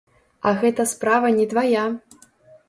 А 0.51 0.53
гэта 0.63 0.85
справа 0.93 1.27
не 1.37 1.45
твая! 1.53 1.85